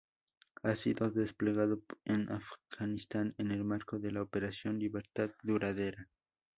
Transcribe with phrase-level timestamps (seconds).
[0.63, 6.09] Ha sido desplegado en Afganistán en el marco de la Operación Libertad Duradera.